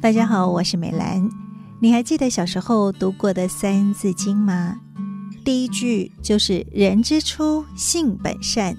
[0.00, 1.28] 大家好，我是美兰。
[1.80, 4.76] 你还记得小时候读过的《三字经》吗？
[5.44, 8.76] 第一句就是“人之初，性本善”。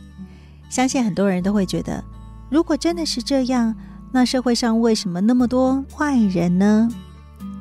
[0.72, 2.02] 相信很多人都会觉得，
[2.50, 3.76] 如果真的是这样，
[4.14, 6.90] 那社会上为什么那么多坏人呢？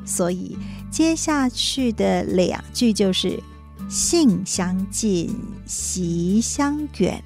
[0.05, 0.57] 所以
[0.89, 3.43] 接下去的两句就是
[3.91, 5.37] “性相近，
[5.67, 7.21] 习相远”。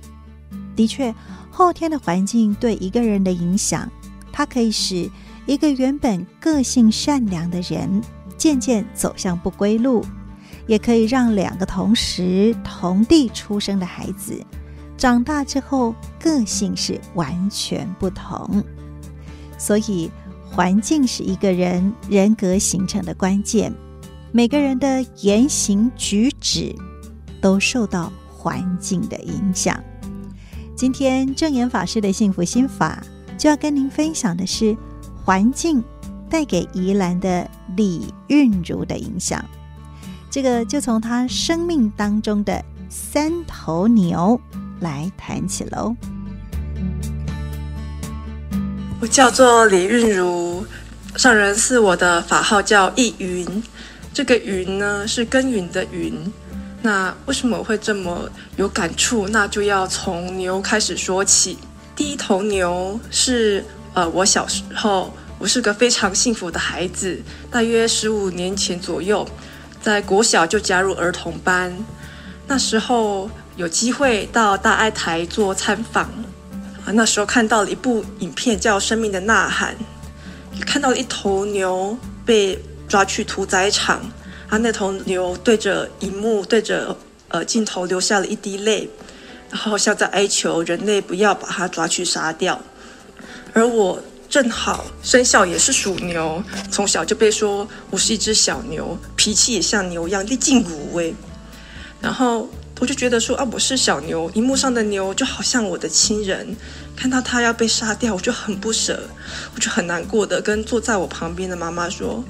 [0.74, 1.14] 的确，
[1.50, 3.86] 后天的环境对一个人的影响，
[4.32, 5.10] 它可以使
[5.44, 8.00] 一个原本个性善良的人
[8.36, 10.04] 渐渐走向不归路，
[10.66, 14.40] 也可以让两个同时同地出生的孩子
[14.96, 18.62] 长大之后个性是完全不同。
[19.58, 20.10] 所以，
[20.48, 23.72] 环境是一个人人格形成的关键，
[24.30, 26.72] 每个人的言行举止
[27.40, 29.78] 都受到环境的影响。
[30.76, 33.02] 今天证严法师的幸福心法
[33.36, 34.76] 就要跟您分享的是。
[35.24, 35.82] 环境
[36.28, 39.44] 带给宜兰的李韵如的影响，
[40.28, 44.40] 这个就从他生命当中的三头牛
[44.80, 45.94] 来谈起喽。
[49.00, 50.66] 我叫做李韵如，
[51.16, 53.62] 上人是我的法号叫逸云，
[54.12, 56.12] 这个云呢是耕耘的云。
[56.82, 59.28] 那为什么我会这么有感触？
[59.28, 61.58] 那就要从牛开始说起。
[61.94, 63.64] 第一头牛是。
[63.94, 67.20] 呃，我小时候，我是个非常幸福的孩子。
[67.50, 69.28] 大约十五年前左右，
[69.82, 71.76] 在国小就加入儿童班。
[72.46, 76.04] 那时候有机会到大爱台做参访，
[76.86, 79.76] 啊，那时候看到了一部影片叫《生命的呐喊》，
[80.66, 84.00] 看到了一头牛被抓去屠宰场，
[84.48, 86.96] 啊，那头牛对着荧幕，对着
[87.28, 88.88] 呃镜头流下了一滴泪，
[89.50, 92.58] 然后像在哀求人类不要把它抓去杀掉。
[93.52, 101.14] 而我正好生肖也是属牛，从小就被说我是一只小牛，脾气也像牛一样，力劲无威。
[102.00, 102.48] 然后
[102.80, 106.56] 我就觉得说啊，我是小牛，荧幕上的牛就好像我的亲人，
[106.96, 109.08] 看到他要被杀掉，我就很不舍，
[109.54, 112.24] 我就很难过的跟坐在我旁边的妈妈说：“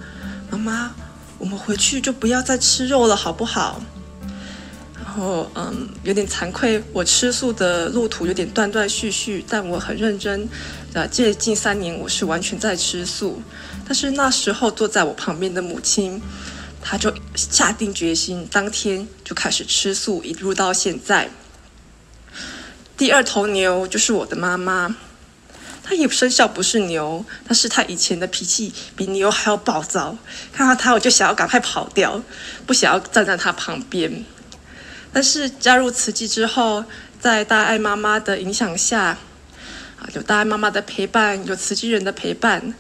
[0.51, 0.91] 妈妈，
[1.39, 3.81] 我们回去就不要再吃肉了，好不好？”
[5.03, 10.49] 然后嗯，有点惭愧，我吃素的路途有点断断续续，但我很认真。
[10.95, 13.41] 呃，这近三年我是完全在吃素，
[13.87, 16.21] 但是那时候坐在我旁边的母亲，
[16.83, 21.31] 她就下定决心，当天就开始吃素，一路到现在。
[22.95, 24.95] 第二头牛就是我的妈妈，
[25.83, 30.19] 她也生肖不是牛，但是她以前的脾气比牛还要暴躁，
[30.53, 32.23] 看到她我就想要赶快跑掉，
[32.67, 34.27] 不想要站在她旁边。
[35.11, 36.85] 但是加入慈济之后，
[37.19, 39.17] 在大爱妈妈的影响下。
[40.15, 42.75] 有大爱妈妈的陪伴，有慈济人的陪伴，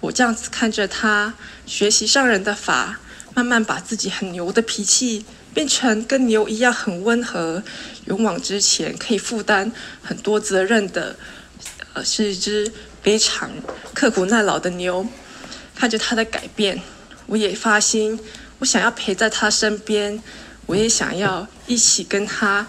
[0.00, 1.34] 我这样子看着他
[1.66, 3.00] 学习上人的法，
[3.34, 7.62] 慢慢把自己很牛的脾气变成跟牛一样很温和、
[8.06, 9.72] 勇往直前，可以负担
[10.02, 11.16] 很多责任的，
[11.94, 12.70] 呃，是一只
[13.02, 13.50] 非常
[13.94, 15.06] 刻苦耐劳的牛。
[15.74, 16.80] 看着他的改变，
[17.26, 18.18] 我也发心，
[18.60, 20.22] 我想要陪在他身边，
[20.66, 22.66] 我也想要一起跟他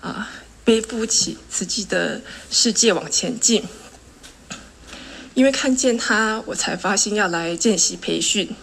[0.00, 0.30] 啊。
[0.64, 3.64] 背负起自己的世界往前进，
[5.34, 8.54] 因为看见他，我才发现要来见习培训。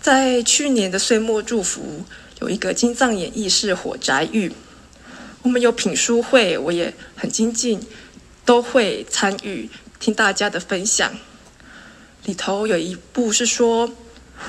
[0.00, 2.04] 在去年的岁末祝福，
[2.40, 4.52] 有一个金藏演义是火宅喻，
[5.42, 7.80] 我们有品书会，我也很精进，
[8.44, 9.70] 都会参与
[10.00, 11.16] 听大家的分享。
[12.24, 13.94] 里头有一部是说，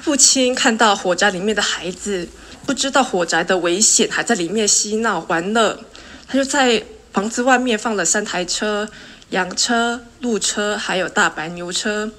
[0.02, 2.28] 父亲看到火宅里面的孩子，
[2.66, 5.86] 不知道火宅的危险，还在里面嬉闹玩乐。
[6.28, 8.90] 他就在房子外面放了三台车，
[9.30, 12.12] 羊车、鹿车，还有大白牛车，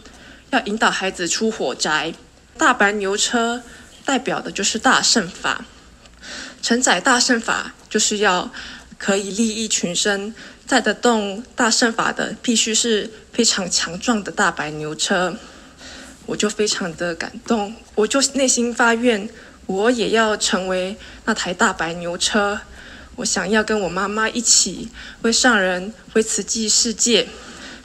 [0.51, 2.15] 要引导孩子出火宅。
[2.57, 3.63] 大白牛车
[4.05, 5.67] 代表的就是大圣法，
[6.63, 8.51] 承载大圣法就是要
[8.97, 10.35] 可以利益群生，
[10.67, 15.37] 载得动大圣法的必须是非常强壮的大白牛车。
[16.25, 19.29] 我就非常的感动，我就内心发愿，
[19.67, 22.61] 我也要成为那台大白牛车。
[23.17, 24.89] 我想要跟我妈妈一起
[25.23, 27.27] 为上人、为慈济世界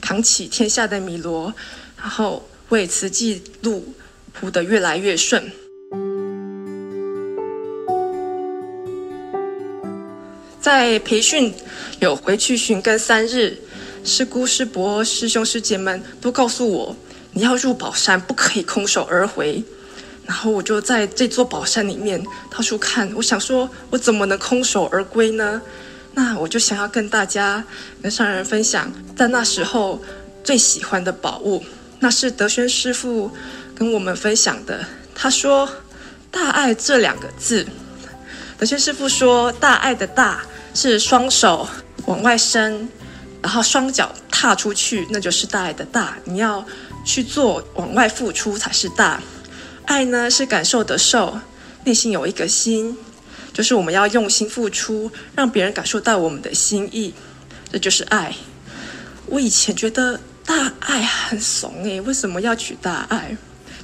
[0.02, 1.54] 扛起天下的米罗，
[1.98, 3.94] 然后为慈济路
[4.34, 5.50] 铺得越来越顺。
[10.60, 11.54] 在培训
[12.02, 13.58] 有回去寻根三日，
[14.04, 16.96] 师姑、师伯、师兄、师姐们都告诉我，
[17.32, 19.64] 你要入宝山，不可以空手而回。
[20.26, 25.62] 然后我就在这座宝山里面到处看，我想说，我怎么能空手而归呢？
[26.14, 27.64] 那我就想要跟大家、
[28.02, 30.02] 跟上人分享，在那时候
[30.44, 31.64] 最喜欢的宝物，
[32.00, 33.32] 那是德轩师父
[33.74, 34.86] 跟我们分享的。
[35.16, 35.70] 他说
[36.30, 37.66] ：“大爱这两个字，
[38.58, 40.42] 德轩师父说，大爱的大
[40.74, 41.68] 是双手
[42.06, 42.90] 往外伸，
[43.42, 46.18] 然后双脚踏出去，那就是大爱的大。
[46.26, 46.66] 你要
[47.06, 49.22] 去做，往外付出才是大。
[49.86, 51.40] 爱呢，是感受的受，
[51.84, 52.98] 内心有一个心，
[53.54, 57.14] 就是我们要用心付出，让别人感受到我们的心意，
[57.72, 58.36] 这就是爱。
[59.28, 63.38] 我以前觉得。”大爱很怂诶，为什么要取大爱？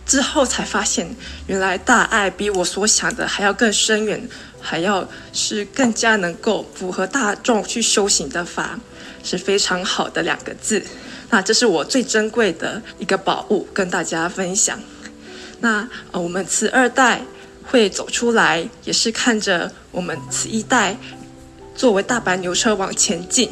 [0.07, 1.07] 之后才发现，
[1.45, 4.27] 原来大爱比我所想的还要更深远，
[4.59, 8.79] 还要是更加能够符合大众去修行的法，
[9.23, 10.83] 是非常好的两个字。
[11.29, 14.79] 那这是我最珍贵的一个宝物，跟大家分享。
[15.59, 17.21] 那呃，我们慈二代
[17.63, 20.97] 会走出来，也是看着我们慈一代
[21.75, 23.49] 作为大白牛车往前进，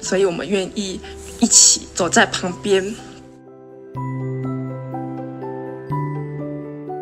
[0.00, 1.00] 所以我们愿意。
[1.40, 2.84] 一起走在旁边，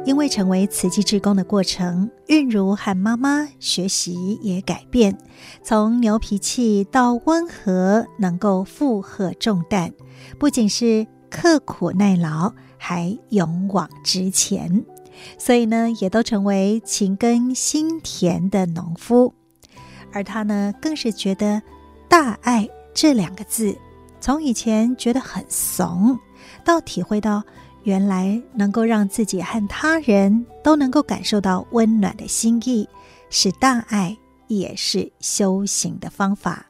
[0.05, 5.17] 因为成为慈济志工的过程，韵如和妈妈学习也改变，
[5.65, 9.91] 从牛脾气到温和，能够负荷重担，
[10.39, 14.85] 不仅是刻苦耐劳，还勇往直前，
[15.39, 19.35] 所以呢，也都成为勤耕心田的农夫。
[20.13, 21.61] 而他呢，更是觉得
[22.09, 23.77] “大爱”这两个字。
[24.21, 26.19] 从以前觉得很怂，
[26.65, 27.43] 到体会到
[27.83, 32.89] 原来能够让自己和他人都能够感受到温暖的心意，
[33.31, 34.17] 是大爱，
[34.49, 36.67] 也是修行的方法。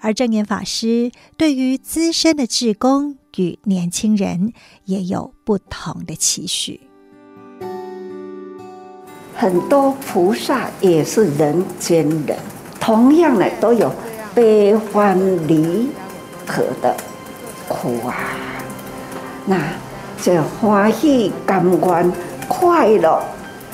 [0.00, 4.52] 而证严法师对于资深的志工与年轻人
[4.84, 6.80] 也有不同的期许。
[9.34, 12.36] 很多菩萨也是人间人，
[12.80, 13.92] 同样的都有
[14.34, 15.88] 悲欢离。
[16.50, 16.96] 合的
[17.68, 18.16] 苦啊，
[19.44, 19.70] 那
[20.22, 22.10] 这欢喜、感官、
[22.48, 23.22] 快乐、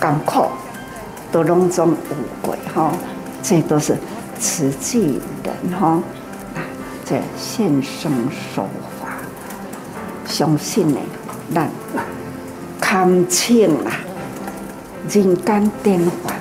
[0.01, 0.47] 甘苦，
[1.31, 1.97] 都拢总有
[2.43, 2.93] 过哈。
[3.45, 3.97] 这都是
[4.39, 6.03] 慈济人哈。
[6.55, 6.59] 啊，
[7.05, 8.11] 这现身
[8.55, 8.65] 说
[9.01, 9.09] 法，
[10.27, 11.01] 相信呢，
[11.55, 11.71] 咱
[12.81, 13.93] 堪称啊
[15.09, 16.35] 人间典范。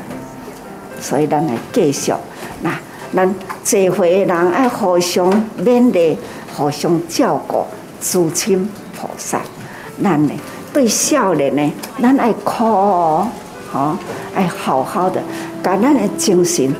[1.01, 2.13] 所以咱来继续
[2.62, 2.72] 那。
[3.16, 3.31] 咱
[3.63, 5.31] 这回人爱互相
[5.63, 6.18] 勉励，
[6.57, 7.63] 互相照顾，
[8.01, 8.68] 诸亲
[8.98, 9.39] 菩萨。
[10.01, 10.31] 咱呢
[10.74, 13.28] 对少年呢，咱爱靠哦，
[13.72, 13.96] 吼，
[14.34, 15.22] 爱好好的，
[15.62, 16.74] 把咱的精神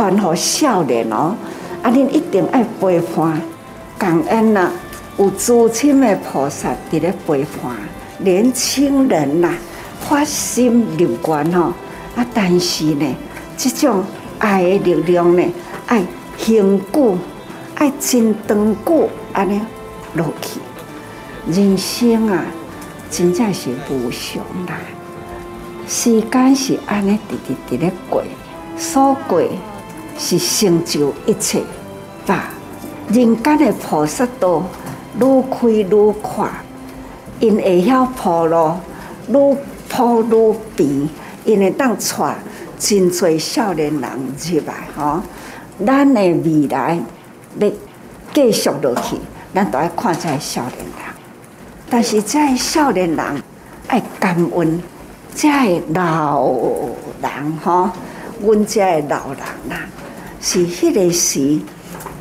[0.00, 1.36] 传给少年哦。
[1.82, 3.38] 啊，恁一定爱陪伴，
[3.98, 4.70] 感恩呐，
[5.18, 7.76] 有诸亲的菩萨伫咧陪伴，
[8.16, 9.52] 年轻人呐，
[10.00, 11.74] 发心入观吼。
[12.16, 13.14] 啊，但是呢，
[13.58, 14.02] 这种
[14.38, 15.44] 爱的力量呢。
[15.86, 16.02] 爱
[16.38, 17.18] 恒久，
[17.74, 19.60] 爱真长久，安尼
[20.14, 20.60] 落去。
[21.46, 22.44] 人生啊，
[23.10, 24.78] 真正是无常啦。
[25.86, 28.22] 时间是安尼直直直咧过，
[28.78, 29.42] 所过
[30.20, 31.62] 是成就一切。
[32.26, 32.50] 把
[33.08, 34.62] 人间的菩萨道
[35.18, 36.50] 愈开愈宽，
[37.40, 38.74] 因会晓铺路，
[39.28, 39.56] 愈
[39.88, 41.08] 铺愈平，
[41.44, 42.36] 因会当带
[42.78, 45.22] 真侪少年人入来，吼。
[45.84, 47.00] 咱的未来
[47.58, 47.70] 要
[48.34, 49.16] 继续落去，
[49.54, 51.14] 咱都要看这少年人。
[51.88, 53.42] 但是这少年人
[53.88, 54.82] 爱感恩，
[55.34, 55.48] 这
[55.94, 56.46] 老
[57.22, 57.92] 人哈，
[58.40, 59.88] 阮这老人啊，
[60.40, 61.60] 是迄个时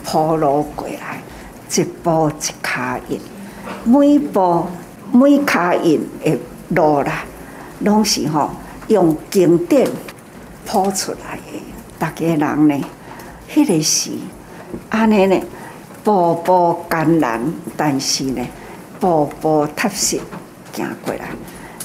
[0.03, 1.21] 铺路过来，
[1.73, 3.19] 一步一脚印，
[3.85, 4.65] 每步
[5.11, 6.37] 每脚印的
[6.69, 7.23] 路啦，
[7.79, 8.51] 拢是吼
[8.87, 9.89] 用经典
[10.65, 11.61] 铺出来的，
[11.97, 12.85] 大家人呢？
[13.49, 14.11] 迄个时，
[14.89, 15.39] 安尼呢，
[16.03, 17.41] 步步艰难，
[17.77, 18.45] 但是呢，
[18.99, 20.19] 步步踏实
[20.73, 21.29] 行过来。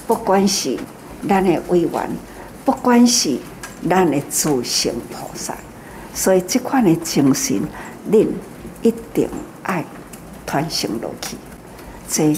[0.07, 0.77] 不管是
[1.29, 2.11] 咱的委员，
[2.65, 3.39] 不管是
[3.89, 5.55] 咱的诸圣菩萨，
[6.15, 7.61] 所以这款的精神，
[8.11, 8.29] 恁
[8.83, 9.29] 一定
[9.65, 9.85] 爱
[10.47, 11.37] 传承落去。
[12.09, 12.35] 这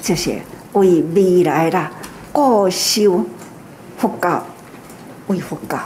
[0.00, 0.38] 就是
[0.74, 1.90] 为未来啦，
[2.32, 3.24] 固修
[3.96, 4.44] 佛教，
[5.26, 5.80] 为佛教，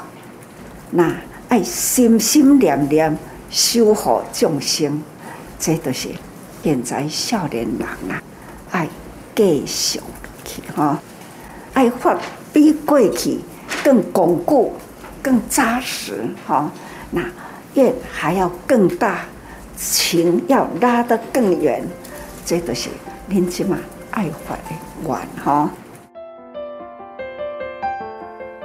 [0.90, 1.14] 那。
[1.50, 3.18] 爱心心念念
[3.50, 5.02] 守护众生，
[5.58, 6.08] 这都是
[6.62, 8.22] 现在少年人啊，
[8.70, 8.88] 爱
[9.34, 10.00] 继续
[10.44, 10.96] 去哈，
[11.74, 12.16] 爱发
[12.52, 13.40] 比过去
[13.82, 14.74] 更巩固、
[15.20, 16.70] 更扎实哈。
[17.10, 17.22] 那
[17.74, 19.24] 愿还要更大，
[19.76, 21.82] 情要拉得更远，
[22.44, 22.88] 这都是
[23.28, 23.78] 恁即嘛
[24.10, 24.62] 爱发的
[25.04, 25.70] 愿哈。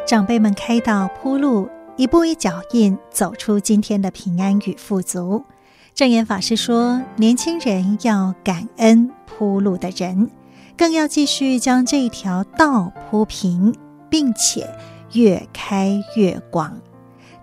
[0.08, 1.70] 长辈们开道铺路。
[1.98, 5.46] 一步一脚印走出今天的平安与富足。
[5.94, 10.30] 证严法师说：“年轻人要感恩铺路的人，
[10.76, 13.74] 更要继续将这一条道铺平，
[14.10, 14.70] 并且
[15.14, 16.82] 越开越广。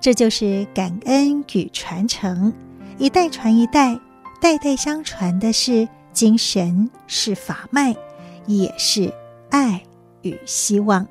[0.02, 2.52] 这就是感恩与传承，
[2.99, 3.97] 一代传一代，
[4.40, 7.94] 代代相传的是精神，是法脉，
[8.47, 9.14] 也是
[9.49, 9.80] 爱
[10.23, 11.06] 与希望。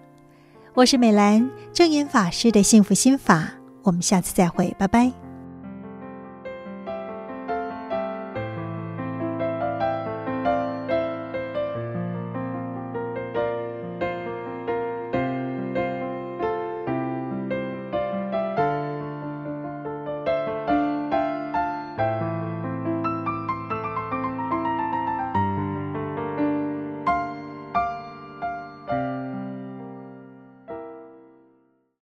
[0.74, 3.48] 我是美兰，正言法师的幸福心法，
[3.82, 5.10] 我们下次再会，拜拜。